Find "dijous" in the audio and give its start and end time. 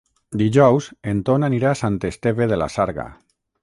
0.41-0.87